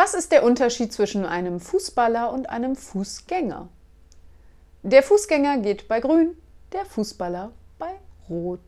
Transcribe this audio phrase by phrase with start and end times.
[0.00, 3.66] Was ist der Unterschied zwischen einem Fußballer und einem Fußgänger?
[4.84, 6.36] Der Fußgänger geht bei Grün,
[6.70, 7.96] der Fußballer bei
[8.30, 8.60] Rot.